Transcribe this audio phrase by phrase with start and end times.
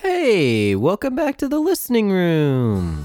[0.00, 3.04] Hey, welcome back to the listening room.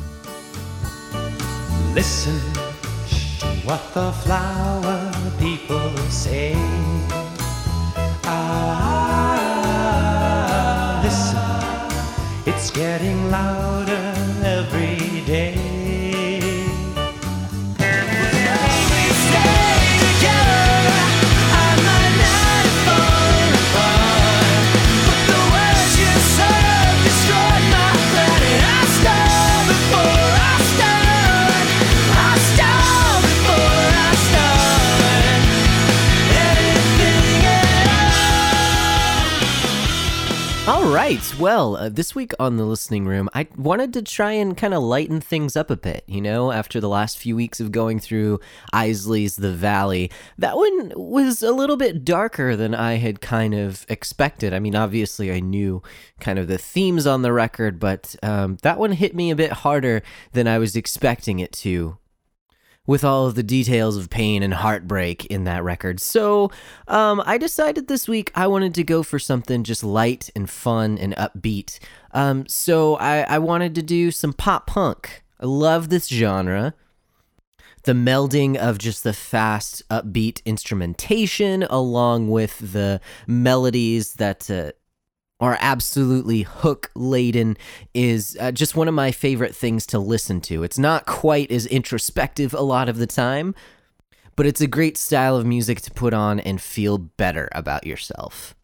[1.95, 6.53] Listen to what the flower people say.
[8.25, 9.39] Ah,
[11.03, 13.72] listen, it's getting louder
[41.03, 41.35] right.
[41.37, 44.81] Well, uh, this week on the listening room, I wanted to try and kind of
[44.81, 46.05] lighten things up a bit.
[46.07, 48.39] You know, after the last few weeks of going through
[48.73, 53.85] Eisley's The Valley, that one was a little bit darker than I had kind of
[53.89, 54.53] expected.
[54.53, 55.83] I mean, obviously, I knew
[56.21, 59.51] kind of the themes on the record, but um, that one hit me a bit
[59.51, 61.97] harder than I was expecting it to
[62.85, 65.99] with all of the details of pain and heartbreak in that record.
[65.99, 66.51] So,
[66.87, 70.97] um, I decided this week I wanted to go for something just light and fun
[70.97, 71.79] and upbeat.
[72.11, 75.23] Um, so I, I wanted to do some pop punk.
[75.39, 76.73] I love this genre.
[77.83, 84.71] The melding of just the fast, upbeat instrumentation along with the melodies that uh,
[85.43, 87.57] are absolutely hook laden
[87.93, 90.63] is uh, just one of my favorite things to listen to.
[90.63, 93.53] It's not quite as introspective a lot of the time,
[94.37, 98.55] but it's a great style of music to put on and feel better about yourself.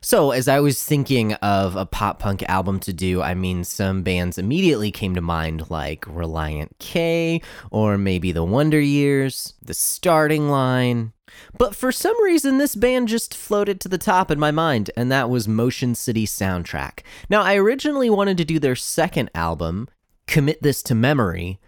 [0.00, 4.02] So, as I was thinking of a pop punk album to do, I mean, some
[4.02, 10.48] bands immediately came to mind, like Relient K, or maybe The Wonder Years, The Starting
[10.48, 11.12] Line.
[11.58, 15.10] But for some reason, this band just floated to the top in my mind, and
[15.10, 17.00] that was Motion City Soundtrack.
[17.28, 19.88] Now, I originally wanted to do their second album,
[20.26, 21.60] Commit This to Memory,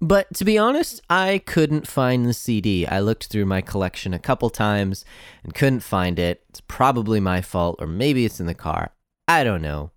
[0.00, 2.86] but to be honest, I couldn't find the CD.
[2.86, 5.04] I looked through my collection a couple times
[5.44, 6.42] and couldn't find it.
[6.48, 8.92] It's probably my fault, or maybe it's in the car.
[9.28, 9.90] I don't know.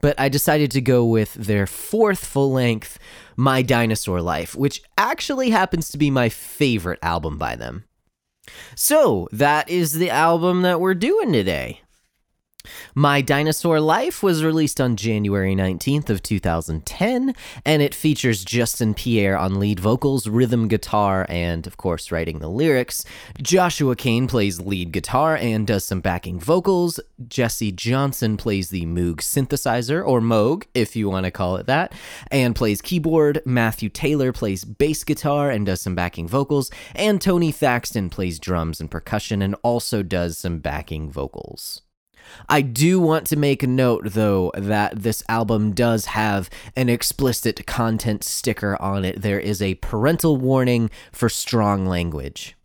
[0.00, 2.98] But I decided to go with their fourth full length,
[3.36, 7.84] My Dinosaur Life, which actually happens to be my favorite album by them.
[8.74, 11.80] So, that is the album that we're doing today.
[12.94, 19.36] My Dinosaur Life was released on January 19th of 2010 and it features Justin Pierre
[19.36, 23.04] on lead vocals, rhythm guitar and of course writing the lyrics.
[23.42, 27.00] Joshua Cain plays lead guitar and does some backing vocals.
[27.26, 31.92] Jesse Johnson plays the Moog synthesizer or Moog if you want to call it that
[32.30, 33.42] and plays keyboard.
[33.44, 38.80] Matthew Taylor plays bass guitar and does some backing vocals and Tony Thaxton plays drums
[38.80, 41.83] and percussion and also does some backing vocals.
[42.48, 47.66] I do want to make a note, though, that this album does have an explicit
[47.66, 49.22] content sticker on it.
[49.22, 52.56] There is a parental warning for strong language.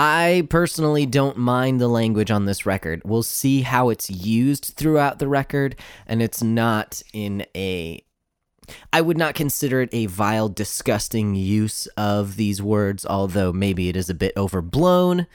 [0.00, 3.02] I personally don't mind the language on this record.
[3.04, 5.74] We'll see how it's used throughout the record,
[6.06, 8.04] and it's not in a.
[8.92, 13.96] I would not consider it a vile, disgusting use of these words, although maybe it
[13.96, 15.26] is a bit overblown.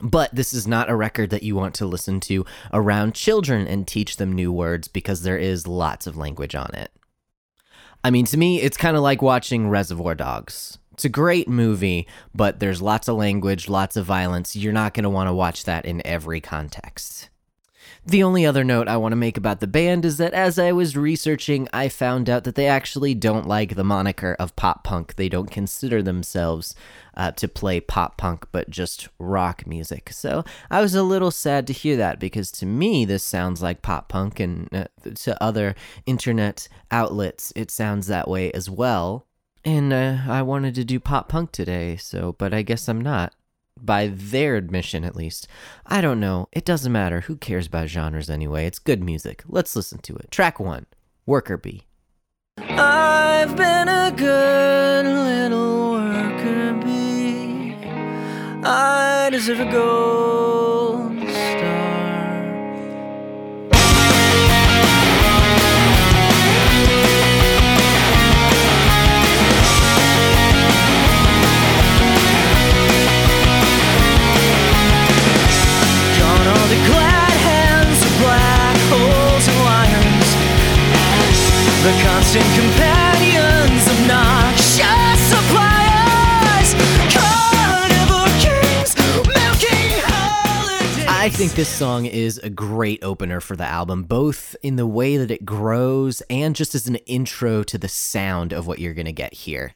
[0.00, 3.86] But this is not a record that you want to listen to around children and
[3.86, 6.90] teach them new words because there is lots of language on it.
[8.04, 10.78] I mean, to me, it's kind of like watching Reservoir Dogs.
[10.92, 14.54] It's a great movie, but there's lots of language, lots of violence.
[14.54, 17.28] You're not going to want to watch that in every context.
[18.04, 20.72] The only other note I want to make about the band is that as I
[20.72, 25.16] was researching, I found out that they actually don't like the moniker of pop punk.
[25.16, 26.74] They don't consider themselves
[27.16, 30.10] uh, to play pop punk, but just rock music.
[30.12, 33.82] So I was a little sad to hear that because to me, this sounds like
[33.82, 35.74] pop punk, and uh, to other
[36.06, 39.26] internet outlets, it sounds that way as well.
[39.64, 43.34] And uh, I wanted to do pop punk today, so, but I guess I'm not
[43.80, 45.46] by their admission at least.
[45.84, 46.48] I don't know.
[46.52, 47.22] It doesn't matter.
[47.22, 48.66] Who cares about genres anyway?
[48.66, 49.42] It's good music.
[49.46, 50.30] Let's listen to it.
[50.30, 50.86] Track one
[51.26, 51.82] Worker Bee.
[52.58, 57.74] I've been a good little worker bee.
[58.64, 60.85] I deserve a gold
[91.36, 95.30] think this song is a great opener for the album, both in the way that
[95.30, 99.12] it grows and just as an intro to the sound of what you're going to
[99.12, 99.74] get here.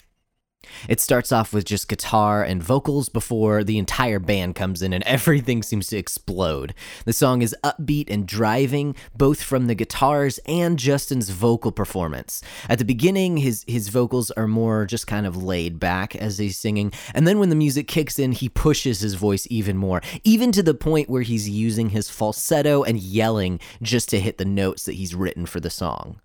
[0.88, 5.04] It starts off with just guitar and vocals before the entire band comes in and
[5.06, 6.74] everything seems to explode.
[7.04, 12.42] The song is upbeat and driving, both from the guitars and Justin's vocal performance.
[12.68, 16.58] At the beginning, his, his vocals are more just kind of laid back as he's
[16.58, 20.52] singing, and then when the music kicks in, he pushes his voice even more, even
[20.52, 24.84] to the point where he's using his falsetto and yelling just to hit the notes
[24.84, 26.20] that he's written for the song.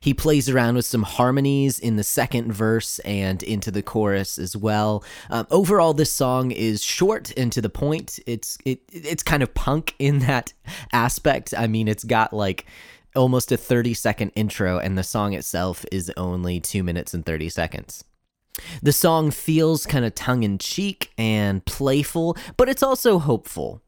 [0.00, 4.56] He plays around with some harmonies in the second verse and into the chorus as
[4.56, 5.04] well.
[5.30, 8.18] Um, overall, this song is short and to the point.
[8.26, 10.52] It's it it's kind of punk in that
[10.92, 11.54] aspect.
[11.56, 12.66] I mean, it's got like
[13.16, 17.48] almost a 30 second intro, and the song itself is only two minutes and 30
[17.48, 18.04] seconds.
[18.82, 23.82] The song feels kind of tongue in cheek and playful, but it's also hopeful.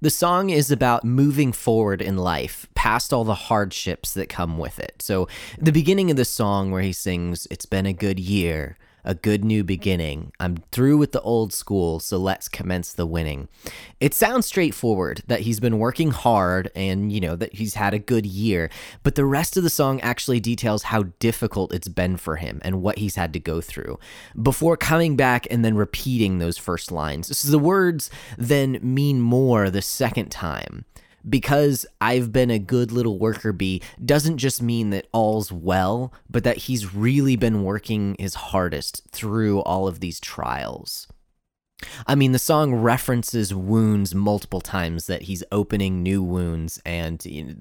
[0.00, 4.78] The song is about moving forward in life past all the hardships that come with
[4.78, 5.00] it.
[5.00, 5.28] So,
[5.58, 9.44] the beginning of the song where he sings, It's been a good year, a good
[9.44, 10.32] new beginning.
[10.38, 13.48] I'm through with the old school, so let's commence the winning.
[14.00, 17.98] It sounds straightforward that he's been working hard and, you know, that he's had a
[17.98, 18.70] good year,
[19.02, 22.82] but the rest of the song actually details how difficult it's been for him and
[22.82, 23.98] what he's had to go through
[24.40, 27.36] before coming back and then repeating those first lines.
[27.36, 30.84] So the words then mean more the second time
[31.28, 36.44] because I've been a good little worker bee doesn't just mean that all's well, but
[36.44, 41.06] that he's really been working his hardest through all of these trials.
[42.06, 47.44] I mean, the song references wounds multiple times that he's opening new wounds and you
[47.44, 47.54] know,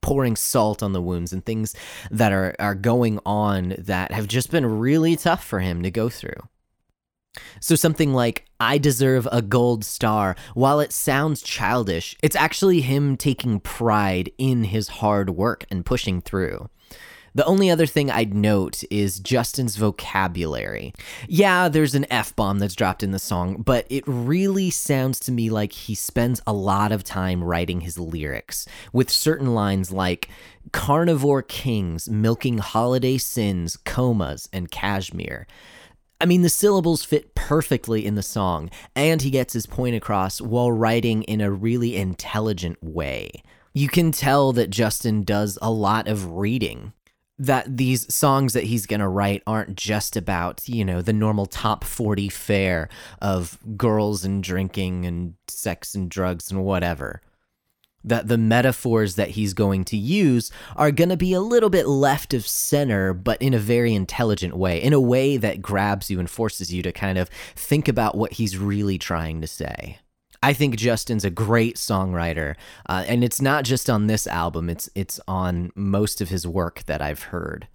[0.00, 1.74] pouring salt on the wounds and things
[2.10, 6.08] that are, are going on that have just been really tough for him to go
[6.08, 6.48] through.
[7.60, 13.16] So something like, I deserve a gold star, while it sounds childish, it's actually him
[13.18, 16.70] taking pride in his hard work and pushing through.
[17.34, 20.94] The only other thing I'd note is Justin's vocabulary.
[21.28, 25.32] Yeah, there's an F bomb that's dropped in the song, but it really sounds to
[25.32, 30.28] me like he spends a lot of time writing his lyrics, with certain lines like
[30.72, 35.46] carnivore kings milking holiday sins, comas, and cashmere.
[36.20, 40.40] I mean, the syllables fit perfectly in the song, and he gets his point across
[40.40, 43.42] while writing in a really intelligent way.
[43.72, 46.92] You can tell that Justin does a lot of reading.
[47.36, 51.46] That these songs that he's going to write aren't just about, you know, the normal
[51.46, 52.88] top 40 fare
[53.20, 57.20] of girls and drinking and sex and drugs and whatever
[58.04, 61.86] that the metaphors that he's going to use are going to be a little bit
[61.88, 66.20] left of center, but in a very intelligent way, in a way that grabs you
[66.20, 69.98] and forces you to kind of think about what he's really trying to say.
[70.42, 72.54] I think Justin's a great songwriter,
[72.86, 76.82] uh, and it's not just on this album; it's it's on most of his work
[76.84, 77.66] that I've heard.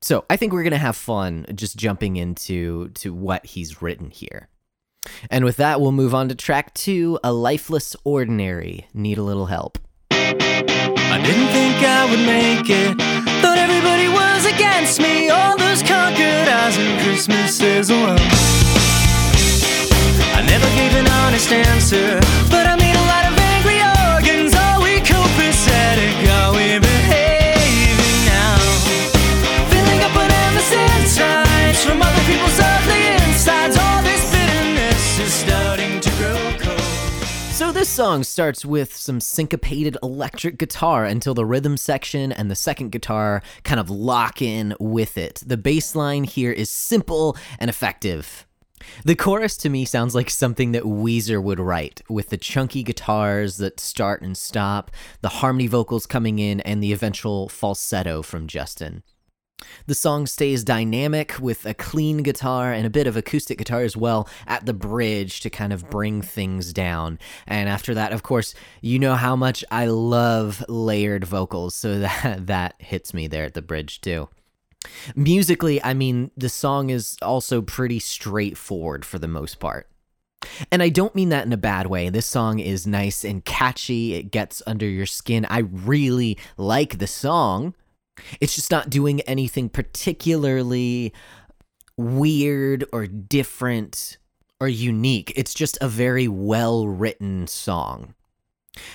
[0.00, 4.48] So I think we're gonna have fun just jumping into to what he's written here.
[5.30, 8.86] And with that, we'll move on to track two A Lifeless Ordinary.
[8.94, 9.78] Need a little help.
[10.10, 12.96] I didn't think I would make it.
[13.40, 15.30] Thought everybody was against me.
[15.30, 18.18] All those conquered eyes and Christmases oh, alone.
[20.34, 22.20] I never gave an honest answer,
[22.50, 22.83] but I
[37.84, 42.90] this song starts with some syncopated electric guitar until the rhythm section and the second
[42.90, 45.42] guitar kind of lock in with it.
[45.44, 48.46] The bass line here is simple and effective.
[49.04, 53.58] The chorus to me sounds like something that Weezer would write, with the chunky guitars
[53.58, 59.02] that start and stop, the harmony vocals coming in, and the eventual falsetto from Justin.
[59.86, 63.96] The song stays dynamic with a clean guitar and a bit of acoustic guitar as
[63.96, 67.18] well at the bridge to kind of bring things down.
[67.46, 72.46] And after that, of course, you know how much I love layered vocals, so that
[72.46, 74.28] that hits me there at the bridge too.
[75.14, 79.88] Musically, I mean, the song is also pretty straightforward for the most part.
[80.70, 82.10] And I don't mean that in a bad way.
[82.10, 84.14] This song is nice and catchy.
[84.14, 85.46] It gets under your skin.
[85.48, 87.74] I really like the song.
[88.40, 91.12] It's just not doing anything particularly
[91.96, 94.18] weird or different
[94.60, 95.32] or unique.
[95.36, 98.14] It's just a very well written song.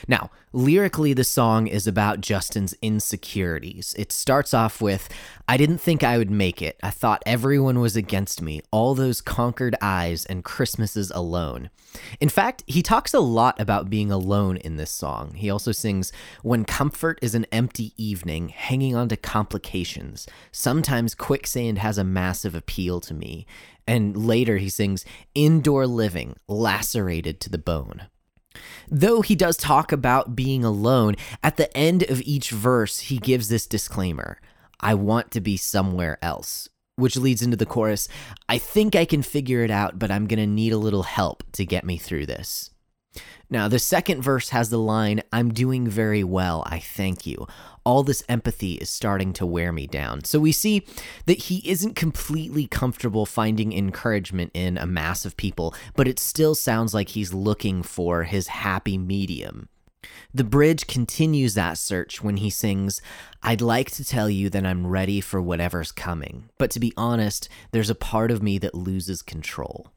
[0.07, 3.95] Now, lyrically, the song is about Justin's insecurities.
[3.97, 5.09] It starts off with
[5.47, 6.79] I didn't think I would make it.
[6.83, 11.69] I thought everyone was against me, all those conquered eyes and Christmases alone.
[12.19, 15.33] In fact, he talks a lot about being alone in this song.
[15.33, 16.11] He also sings,
[16.43, 20.27] When comfort is an empty evening, hanging on to complications.
[20.51, 23.47] Sometimes quicksand has a massive appeal to me.
[23.87, 28.07] And later he sings, Indoor living, lacerated to the bone.
[28.89, 33.49] Though he does talk about being alone, at the end of each verse, he gives
[33.49, 34.39] this disclaimer
[34.79, 38.07] I want to be somewhere else, which leads into the chorus
[38.47, 41.43] I think I can figure it out, but I'm going to need a little help
[41.53, 42.68] to get me through this.
[43.49, 47.47] Now, the second verse has the line, I'm doing very well, I thank you.
[47.83, 50.23] All this empathy is starting to wear me down.
[50.23, 50.85] So we see
[51.25, 56.53] that he isn't completely comfortable finding encouragement in a mass of people, but it still
[56.53, 59.67] sounds like he's looking for his happy medium.
[60.31, 63.01] The bridge continues that search when he sings,
[63.41, 67.49] I'd like to tell you that I'm ready for whatever's coming, but to be honest,
[67.71, 69.91] there's a part of me that loses control.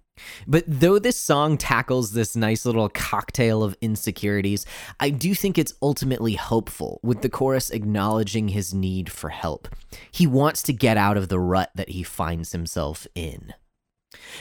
[0.47, 4.67] But though this song tackles this nice little cocktail of insecurities,
[5.01, 9.69] I do think it's ultimately hopeful, with the chorus acknowledging his need for help.
[10.11, 13.55] He wants to get out of the rut that he finds himself in.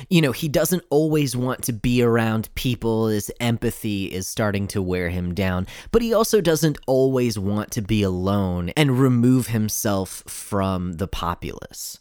[0.10, 4.82] You know, he doesn't always want to be around people, his empathy is starting to
[4.82, 10.24] wear him down, but he also doesn't always want to be alone and remove himself
[10.28, 12.01] from the populace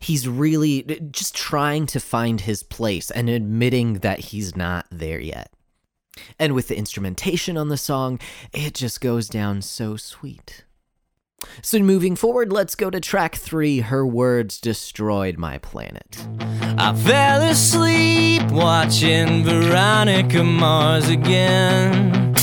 [0.00, 5.52] he's really just trying to find his place and admitting that he's not there yet.
[6.38, 8.20] And with the instrumentation on the song,
[8.52, 10.64] it just goes down so sweet.
[11.60, 16.24] So, moving forward, let's go to track three Her Words Destroyed My Planet.
[16.78, 22.34] I fell asleep watching Veronica Mars again.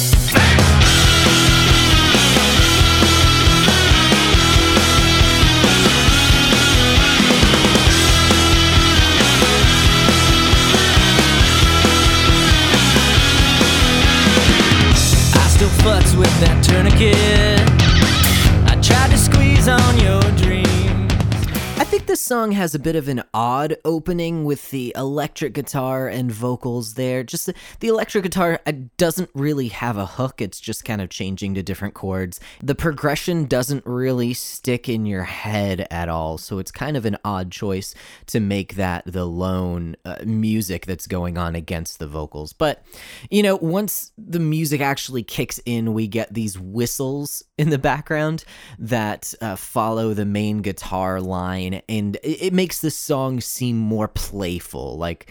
[22.30, 27.24] Song has a bit of an odd opening with the electric guitar and vocals there.
[27.24, 31.10] Just the, the electric guitar uh, doesn't really have a hook, it's just kind of
[31.10, 32.40] changing to different chords.
[32.62, 37.18] The progression doesn't really stick in your head at all, so it's kind of an
[37.26, 37.96] odd choice
[38.28, 42.54] to make that the lone uh, music that's going on against the vocals.
[42.54, 42.86] But,
[43.32, 48.44] you know, once the music actually kicks in, we get these whistles in the background
[48.78, 54.98] that uh, follow the main guitar line, and it, makes the song seem more playful.
[54.98, 55.30] Like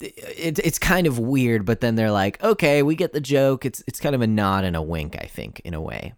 [0.00, 3.64] it, it's kind of weird, but then they're like, okay, we get the joke.
[3.64, 6.14] It's it's kind of a nod and a wink, I think, in a way.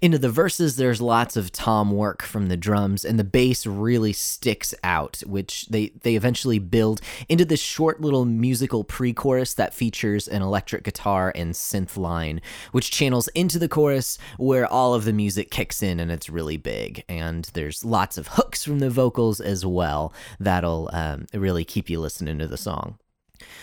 [0.00, 4.12] Into the verses, there's lots of tom work from the drums, and the bass really
[4.12, 9.74] sticks out, which they, they eventually build into this short little musical pre chorus that
[9.74, 12.40] features an electric guitar and synth line,
[12.72, 16.56] which channels into the chorus where all of the music kicks in and it's really
[16.56, 17.04] big.
[17.08, 22.00] And there's lots of hooks from the vocals as well that'll um, really keep you
[22.00, 22.99] listening to the song.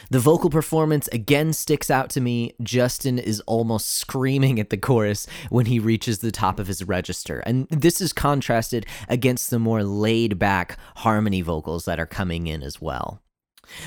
[0.10, 2.54] The vocal performance again sticks out to me.
[2.62, 7.40] Justin is almost screaming at the chorus when he reaches the top of his register.
[7.40, 12.64] And this is contrasted against the more laid back harmony vocals that are coming in
[12.64, 13.22] as well.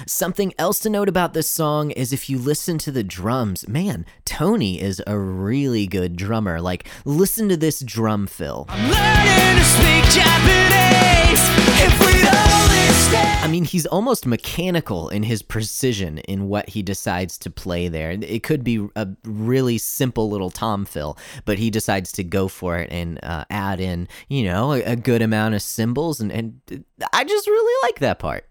[0.07, 4.05] Something else to note about this song is if you listen to the drums, man,
[4.25, 6.61] Tony is a really good drummer.
[6.61, 8.67] Like, listen to this drum fill.
[13.43, 18.11] I mean, he's almost mechanical in his precision in what he decides to play there.
[18.11, 22.79] It could be a really simple little tom fill, but he decides to go for
[22.79, 26.85] it and uh, add in, you know, a, a good amount of cymbals, and, and
[27.13, 28.47] I just really like that part.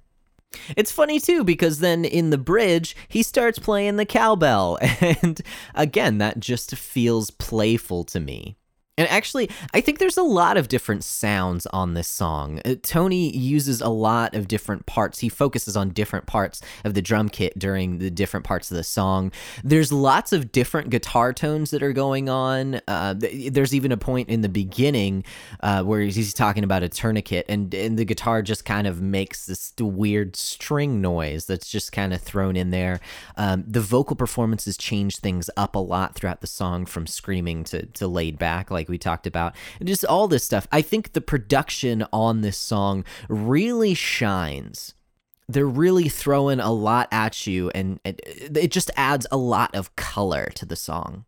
[0.75, 5.39] It's funny too because then in the bridge he starts playing the cowbell, and
[5.75, 8.58] again, that just feels playful to me.
[9.00, 12.60] And actually, I think there's a lot of different sounds on this song.
[12.65, 15.20] Uh, Tony uses a lot of different parts.
[15.20, 18.84] He focuses on different parts of the drum kit during the different parts of the
[18.84, 19.32] song.
[19.63, 22.82] There's lots of different guitar tones that are going on.
[22.89, 25.24] Uh, th- there's even a point in the beginning
[25.62, 29.46] uh, where he's talking about a tourniquet, and, and the guitar just kind of makes
[29.46, 33.00] this weird string noise that's just kind of thrown in there.
[33.38, 37.86] Um, the vocal performances change things up a lot throughout the song from screaming to,
[37.86, 40.67] to laid back, like we talked about, and just all this stuff.
[40.72, 44.93] I think the production on this song really shines.
[45.48, 50.51] They're really throwing a lot at you, and it, just adds a lot of color
[50.55, 51.25] to the song.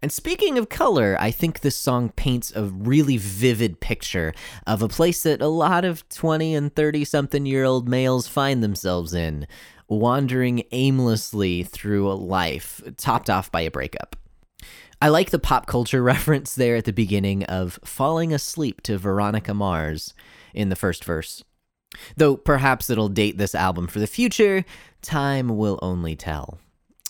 [0.00, 4.34] And speaking of color, I think this song paints a really vivid picture
[4.66, 8.62] of a place that a lot of 20 and 30 something year old males find
[8.62, 9.46] themselves in,
[9.88, 14.16] wandering aimlessly through a life, topped off by a breakup.
[15.00, 19.54] I like the pop culture reference there at the beginning of falling asleep to Veronica
[19.54, 20.14] Mars
[20.54, 21.44] in the first verse.
[22.16, 24.64] Though perhaps it'll date this album for the future,
[25.00, 26.58] time will only tell.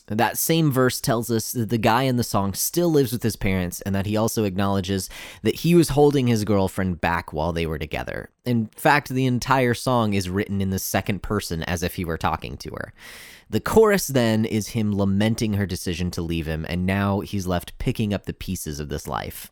[0.06, 3.36] That same verse tells us that the guy in the song still lives with his
[3.36, 5.10] parents and that he also acknowledges
[5.42, 8.30] that he was holding his girlfriend back while they were together.
[8.46, 12.16] In fact, the entire song is written in the second person as if he were
[12.16, 12.94] talking to her.
[13.50, 17.78] The chorus then is him lamenting her decision to leave him, and now he's left
[17.78, 19.50] picking up the pieces of this life.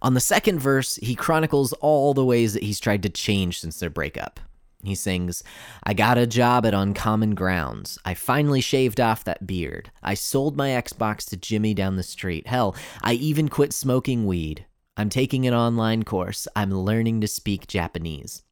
[0.00, 3.78] On the second verse, he chronicles all the ways that he's tried to change since
[3.78, 4.40] their breakup.
[4.82, 5.42] He sings,
[5.82, 7.98] I got a job at Uncommon Grounds.
[8.04, 9.90] I finally shaved off that beard.
[10.02, 12.46] I sold my Xbox to Jimmy down the street.
[12.46, 14.66] Hell, I even quit smoking weed.
[14.96, 16.46] I'm taking an online course.
[16.54, 18.42] I'm learning to speak Japanese.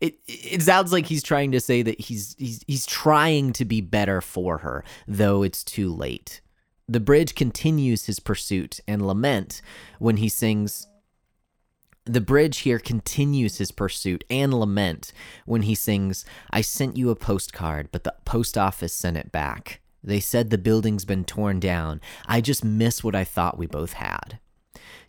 [0.00, 3.80] It it sounds like he's trying to say that he's he's he's trying to be
[3.80, 6.40] better for her, though it's too late.
[6.88, 9.62] The bridge continues his pursuit and lament
[9.98, 10.88] when he sings
[12.04, 15.12] the bridge here continues his pursuit and lament
[15.46, 19.80] when he sings, I sent you a postcard, but the post office sent it back.
[20.02, 22.00] They said the building's been torn down.
[22.26, 24.40] I just miss what I thought we both had.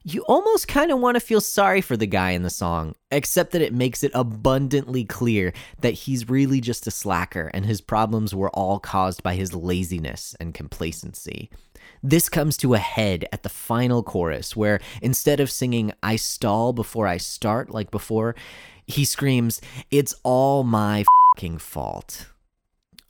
[0.05, 3.53] You almost kind of want to feel sorry for the guy in the song, except
[3.53, 8.35] that it makes it abundantly clear that he's really just a slacker and his problems
[8.35, 11.49] were all caused by his laziness and complacency.
[12.03, 16.73] This comes to a head at the final chorus, where instead of singing, I stall
[16.73, 18.35] before I start, like before,
[18.85, 21.05] he screams, It's all my
[21.39, 22.32] fing fault.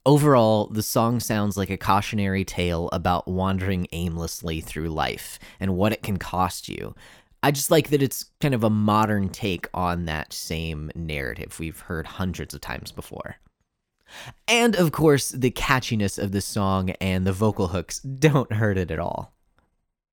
[0.05, 5.93] Overall, the song sounds like a cautionary tale about wandering aimlessly through life and what
[5.93, 6.93] it can cost you.
[7.41, 11.79] I just like that it's kind of a modern take on that same narrative we've
[11.79, 13.37] heard hundreds of times before.
[14.45, 18.91] And of course, the catchiness of the song and the vocal hooks don't hurt it
[18.91, 19.33] at all.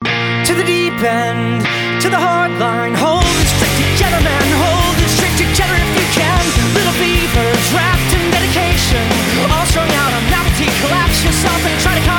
[0.04, 1.64] To the deep end,
[2.00, 2.94] to the hard line.
[2.94, 4.50] Hold it strict together, man.
[4.54, 6.44] Hold it strict together if you can.
[6.75, 7.99] Little beavers wrapped
[11.24, 12.10] yourself and try to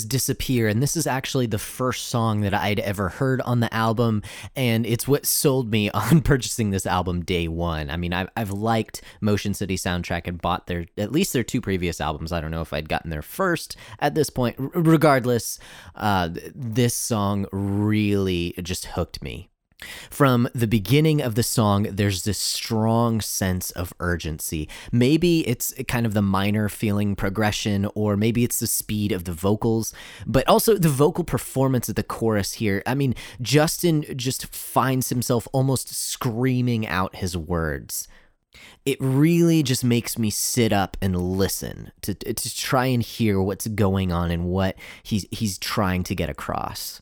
[0.00, 3.72] is Disappear, and this is actually the first song that I'd ever heard on the
[3.72, 4.22] album,
[4.56, 7.90] and it's what sold me on purchasing this album day one.
[7.90, 11.60] I mean, I've, I've liked Motion City Soundtrack and bought their, at least their two
[11.60, 12.32] previous albums.
[12.32, 14.56] I don't know if I'd gotten their first at this point.
[14.58, 15.58] R- regardless,
[15.94, 19.49] uh, this song really just hooked me.
[20.10, 24.68] From the beginning of the song, there's this strong sense of urgency.
[24.92, 29.32] Maybe it's kind of the minor feeling progression, or maybe it's the speed of the
[29.32, 29.92] vocals,
[30.26, 32.82] but also the vocal performance of the chorus here.
[32.86, 38.08] I mean, Justin just finds himself almost screaming out his words.
[38.84, 43.66] It really just makes me sit up and listen to, to try and hear what's
[43.68, 47.00] going on and what he's he's trying to get across.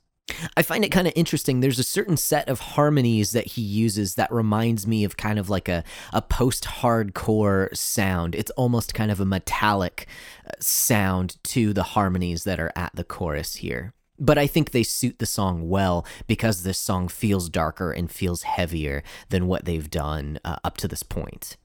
[0.56, 1.60] I find it kind of interesting.
[1.60, 5.48] There's a certain set of harmonies that he uses that reminds me of kind of
[5.48, 8.34] like a, a post hardcore sound.
[8.34, 10.06] It's almost kind of a metallic
[10.46, 13.94] uh, sound to the harmonies that are at the chorus here.
[14.18, 18.42] But I think they suit the song well because this song feels darker and feels
[18.42, 21.56] heavier than what they've done uh, up to this point.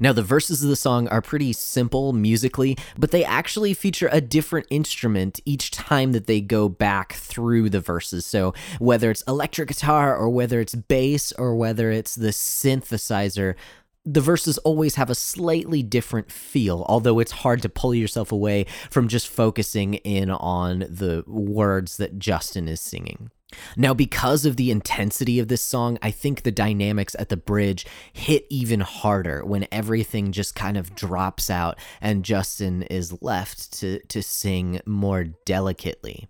[0.00, 4.20] Now, the verses of the song are pretty simple musically, but they actually feature a
[4.20, 8.26] different instrument each time that they go back through the verses.
[8.26, 13.54] So, whether it's electric guitar or whether it's bass or whether it's the synthesizer,
[14.04, 18.66] the verses always have a slightly different feel, although it's hard to pull yourself away
[18.90, 23.30] from just focusing in on the words that Justin is singing.
[23.76, 27.86] Now, because of the intensity of this song, I think the dynamics at the bridge
[28.12, 34.00] hit even harder when everything just kind of drops out and Justin is left to,
[34.06, 36.28] to sing more delicately.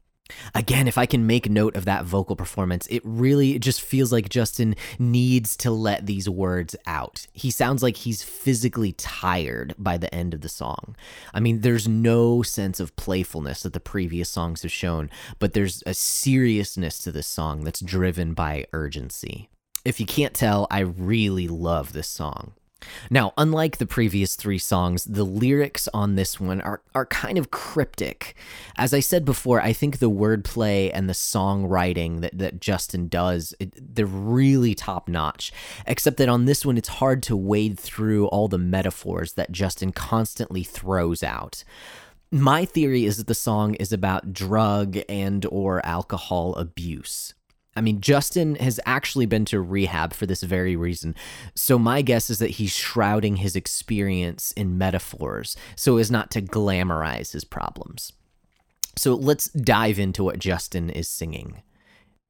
[0.55, 4.29] Again, if I can make note of that vocal performance, it really just feels like
[4.29, 7.27] Justin needs to let these words out.
[7.33, 10.97] He sounds like he's physically tired by the end of the song.
[11.33, 15.83] I mean, there's no sense of playfulness that the previous songs have shown, but there's
[15.87, 19.49] a seriousness to this song that's driven by urgency.
[19.85, 22.53] If you can't tell, I really love this song.
[23.11, 27.51] Now, unlike the previous three songs, the lyrics on this one are, are kind of
[27.51, 28.35] cryptic.
[28.77, 33.55] As I said before, I think the wordplay and the songwriting that, that Justin does,
[33.61, 35.53] it, they're really top notch.
[35.87, 39.92] Except that on this one, it's hard to wade through all the metaphors that Justin
[39.92, 41.64] constantly throws out.
[42.31, 47.35] My theory is that the song is about drug and or alcohol abuse.
[47.74, 51.14] I mean, Justin has actually been to rehab for this very reason.
[51.54, 56.42] So, my guess is that he's shrouding his experience in metaphors so as not to
[56.42, 58.12] glamorize his problems.
[58.96, 61.62] So, let's dive into what Justin is singing.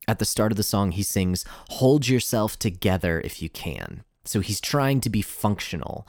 [0.06, 4.04] At the start of the song, he sings, Hold yourself together if you can.
[4.24, 6.06] So, he's trying to be functional.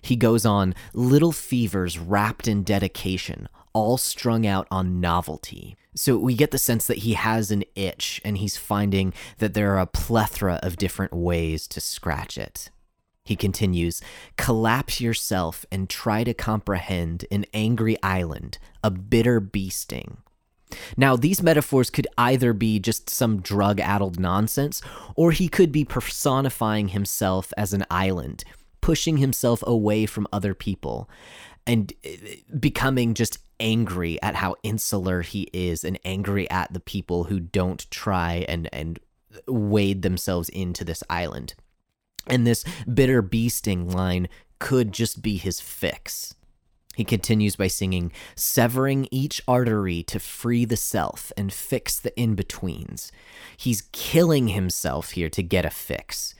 [0.00, 5.76] He goes on, Little fevers wrapped in dedication, all strung out on novelty.
[5.98, 9.74] So we get the sense that he has an itch and he's finding that there
[9.74, 12.70] are a plethora of different ways to scratch it.
[13.24, 14.00] He continues,
[14.36, 20.18] collapse yourself and try to comprehend an angry island, a bitter bee sting.
[20.96, 24.80] Now, these metaphors could either be just some drug addled nonsense,
[25.16, 28.44] or he could be personifying himself as an island,
[28.80, 31.10] pushing himself away from other people
[31.66, 32.10] and uh,
[32.58, 37.90] becoming just angry at how insular he is and angry at the people who don't
[37.90, 38.98] try and and
[39.46, 41.54] wade themselves into this island.
[42.26, 46.34] And this bitter beasting line could just be his fix.
[46.96, 52.34] He continues by singing, severing each artery to free the self and fix the in
[52.34, 53.12] betweens.
[53.56, 56.34] He's killing himself here to get a fix.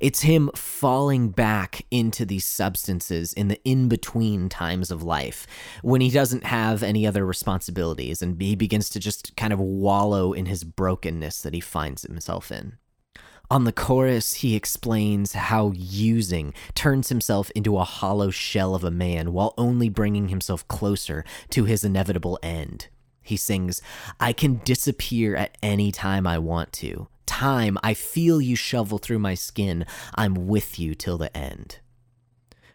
[0.00, 5.46] It's him falling back into these substances in the in between times of life
[5.82, 10.32] when he doesn't have any other responsibilities and he begins to just kind of wallow
[10.32, 12.78] in his brokenness that he finds himself in.
[13.50, 18.90] On the chorus, he explains how using turns himself into a hollow shell of a
[18.90, 22.88] man while only bringing himself closer to his inevitable end.
[23.28, 23.80] He sings,
[24.18, 29.20] I can disappear at any time I want to time I feel you shovel through
[29.20, 29.86] my skin,
[30.16, 31.78] I'm with you till the end.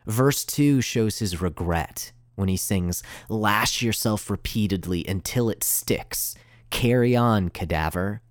[0.05, 6.35] Verse 2 shows his regret when he sings, Lash yourself repeatedly until it sticks.
[6.69, 8.21] Carry on, cadaver.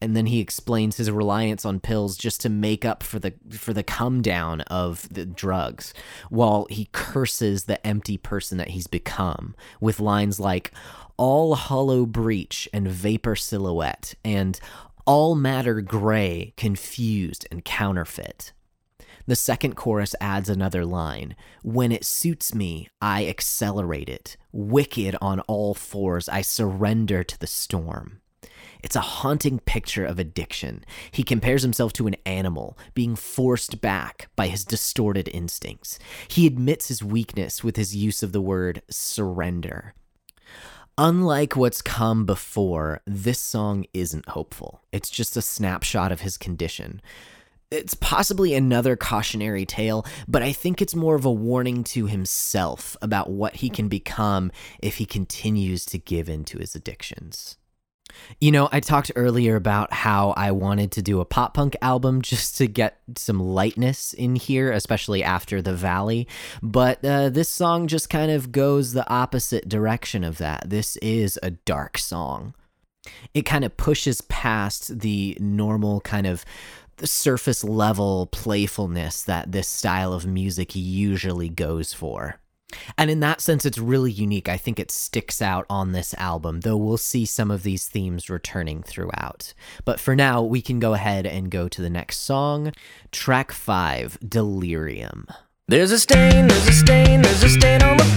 [0.00, 3.72] And then he explains his reliance on pills just to make up for the for
[3.72, 5.92] the come down of the drugs,
[6.30, 10.72] while he curses the empty person that he's become with lines like
[11.18, 14.58] all hollow breach and vapor silhouette and
[15.04, 18.52] all matter gray, confused, and counterfeit.
[19.26, 24.38] The second chorus adds another line When it suits me, I accelerate it.
[24.52, 28.20] Wicked on all fours, I surrender to the storm.
[28.82, 30.84] It's a haunting picture of addiction.
[31.10, 35.98] He compares himself to an animal, being forced back by his distorted instincts.
[36.28, 39.94] He admits his weakness with his use of the word surrender.
[41.00, 44.82] Unlike what's come before, this song isn't hopeful.
[44.90, 47.00] It's just a snapshot of his condition.
[47.70, 52.96] It's possibly another cautionary tale, but I think it's more of a warning to himself
[53.00, 57.58] about what he can become if he continues to give in to his addictions.
[58.40, 62.22] You know, I talked earlier about how I wanted to do a pop punk album
[62.22, 66.28] just to get some lightness in here, especially after The Valley.
[66.62, 70.70] But uh, this song just kind of goes the opposite direction of that.
[70.70, 72.54] This is a dark song.
[73.34, 76.44] It kind of pushes past the normal kind of
[77.04, 82.40] surface level playfulness that this style of music usually goes for.
[82.96, 84.48] And in that sense, it's really unique.
[84.48, 88.28] I think it sticks out on this album, though we'll see some of these themes
[88.28, 89.54] returning throughout.
[89.84, 92.72] But for now, we can go ahead and go to the next song.
[93.10, 95.26] Track 5 Delirium.
[95.66, 98.16] There's a stain, there's a stain, there's a stain on the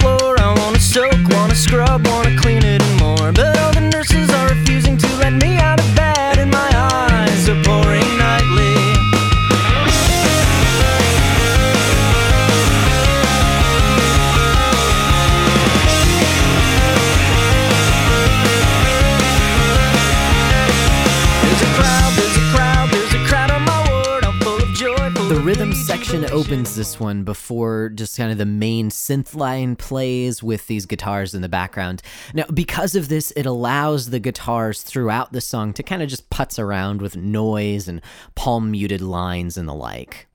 [26.31, 31.35] opens this one before just kind of the main synth line plays with these guitars
[31.35, 32.01] in the background.
[32.33, 36.29] Now, because of this, it allows the guitars throughout the song to kind of just
[36.29, 38.01] putz around with noise and
[38.35, 40.27] palm muted lines and the like.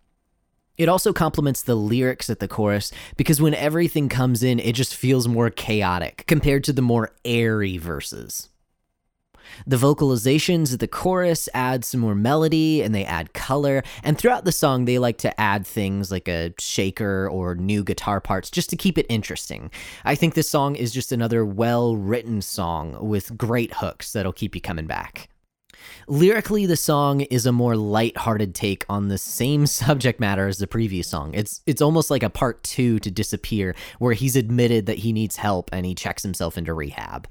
[0.77, 4.95] It also complements the lyrics at the chorus because when everything comes in, it just
[4.95, 8.51] feels more chaotic compared to the more airy verses.
[9.67, 13.83] The vocalizations of the chorus add some more melody and they add color.
[14.03, 18.21] And throughout the song, they like to add things like a shaker or new guitar
[18.21, 19.71] parts just to keep it interesting.
[20.05, 24.55] I think this song is just another well written song with great hooks that'll keep
[24.55, 25.29] you coming back.
[26.09, 30.67] Lyrically, the song is a more light-hearted take on the same subject matter as the
[30.67, 31.33] previous song.
[31.35, 35.37] It's it's almost like a part 2 to Disappear where he's admitted that he needs
[35.37, 37.29] help and he checks himself into rehab.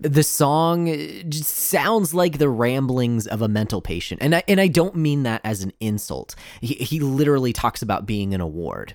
[0.00, 4.22] The song uh, just sounds like the ramblings of a mental patient.
[4.22, 6.34] And I, and I don't mean that as an insult.
[6.60, 8.94] He, he literally talks about being in a ward.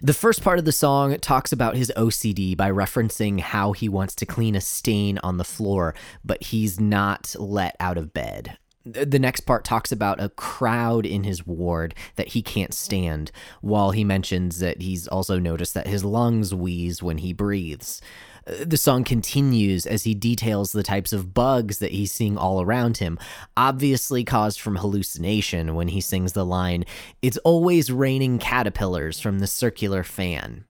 [0.00, 4.14] The first part of the song talks about his OCD by referencing how he wants
[4.16, 8.56] to clean a stain on the floor, but he's not let out of bed.
[8.84, 13.92] The next part talks about a crowd in his ward that he can't stand, while
[13.92, 18.00] he mentions that he's also noticed that his lungs wheeze when he breathes.
[18.44, 22.96] The song continues as he details the types of bugs that he's seeing all around
[22.96, 23.18] him,
[23.56, 26.84] obviously caused from hallucination when he sings the line,
[27.20, 30.64] It's always raining caterpillars from the circular fan.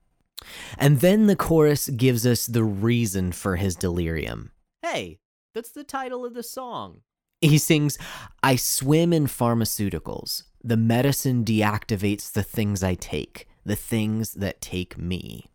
[0.77, 4.51] And then the chorus gives us the reason for his delirium.
[4.81, 5.19] Hey,
[5.55, 7.01] that's the title of the song.
[7.41, 7.97] He sings,
[8.41, 10.43] I swim in pharmaceuticals.
[10.63, 15.49] The medicine deactivates the things I take, the things that take me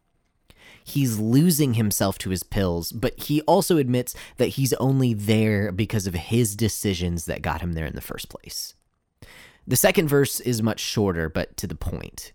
[0.89, 6.07] he's losing himself to his pills, but he also admits that he's only there because
[6.07, 8.75] of his decisions that got him there in the first place.
[9.67, 12.33] The second verse is much shorter, but to the point.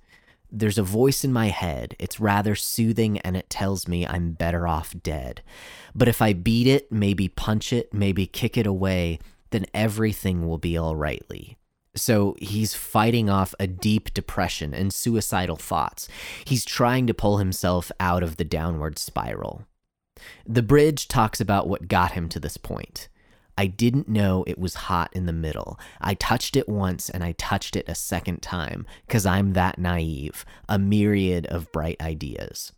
[0.52, 1.96] There's a voice in my head.
[1.98, 5.42] It's rather soothing and it tells me I'm better off dead.
[5.96, 9.18] But if I beat it, maybe punch it, maybe kick it away,
[9.50, 11.58] then everything will be all rightly.
[11.96, 16.08] So he's fighting off a deep depression and suicidal thoughts.
[16.46, 19.66] He's trying to pull himself out of the downward spiral.
[20.46, 23.10] The bridge talks about what got him to this point.
[23.56, 25.80] I didn't know it was hot in the middle.
[26.02, 30.44] I touched it once and I touched it a second time because I'm that naive,
[30.68, 32.72] a myriad of bright ideas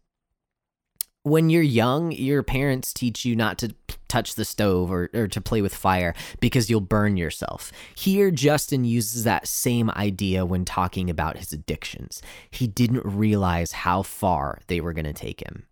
[1.26, 3.74] when you're young, your parents teach you not to
[4.08, 7.72] touch the stove or, or to play with fire because you'll burn yourself.
[7.98, 12.22] Here, Justin uses that same idea when talking about his addictions.
[12.52, 15.64] He didn't realize how far they were going to take him.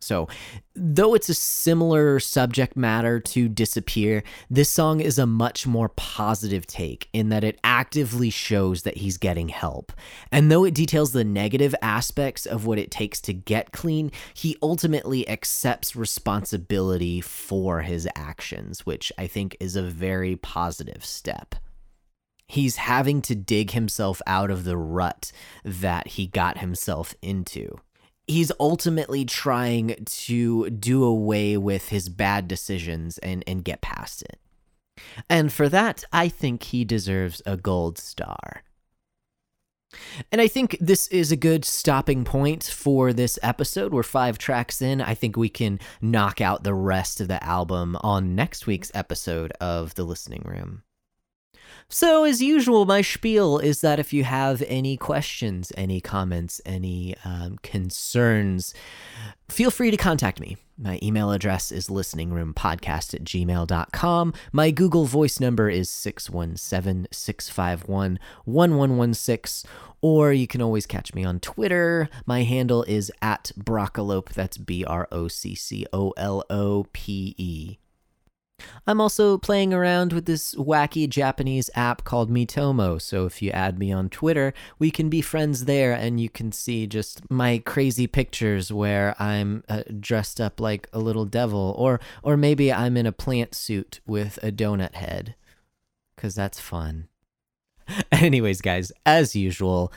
[0.00, 0.28] So,
[0.74, 6.66] though it's a similar subject matter to Disappear, this song is a much more positive
[6.66, 9.92] take in that it actively shows that he's getting help.
[10.30, 14.56] And though it details the negative aspects of what it takes to get clean, he
[14.62, 21.56] ultimately accepts responsibility for his actions, which I think is a very positive step
[22.50, 25.30] he's having to dig himself out of the rut
[25.64, 27.78] that he got himself into
[28.28, 34.38] he's ultimately trying to do away with his bad decisions and and get past it.
[35.28, 38.62] And for that, I think he deserves a gold star.
[40.30, 43.92] And I think this is a good stopping point for this episode.
[43.92, 45.00] We're five tracks in.
[45.00, 49.52] I think we can knock out the rest of the album on next week's episode
[49.60, 50.82] of The Listening Room.
[51.90, 57.14] So, as usual, my spiel is that if you have any questions, any comments, any
[57.24, 58.74] um, concerns,
[59.48, 60.58] feel free to contact me.
[60.76, 64.34] My email address is listeningroompodcast at gmail.com.
[64.52, 69.70] My Google voice number is 617 651 1116.
[70.02, 72.10] Or you can always catch me on Twitter.
[72.26, 74.28] My handle is at Broccolope.
[74.28, 77.78] That's B R O C C O L O P E.
[78.86, 83.78] I'm also playing around with this wacky Japanese app called Miitomo, so if you add
[83.78, 88.06] me on Twitter, we can be friends there and you can see just my crazy
[88.06, 93.06] pictures where I'm uh, dressed up like a little devil or or maybe I'm in
[93.06, 95.34] a plant suit with a donut head
[96.16, 97.08] cuz that's fun.
[98.12, 99.92] Anyways, guys, as usual,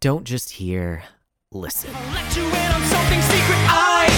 [0.00, 1.04] don't just hear,
[1.52, 1.92] listen.